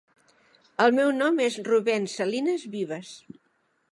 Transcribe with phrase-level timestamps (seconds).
[0.85, 3.13] El meu nom és Rubén Salines Vives.